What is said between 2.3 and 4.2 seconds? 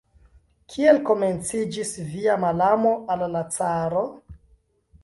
malamo al la caro?